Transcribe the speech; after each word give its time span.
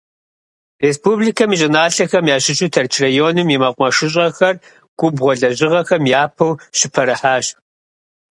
Республикэм 0.85 1.49
и 1.55 1.57
щӏыналъэхэм 1.59 2.25
ящыщу 2.35 2.67
Тэрч 2.73 2.93
районым 3.05 3.47
и 3.55 3.57
мэкъумэшыщӏэхэр 3.61 4.55
губгъуэ 4.97 5.33
лэжьыгъэхэм 5.39 6.03
япэу 6.23 6.59
щыпэрыхьащ. 6.77 7.45